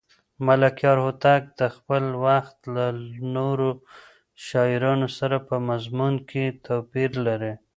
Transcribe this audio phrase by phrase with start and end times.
[0.45, 2.85] ملکیار هوتک د خپل وخت له
[3.35, 3.69] نورو
[4.47, 7.53] شاعرانو سره په مضمون کې توپیر لري.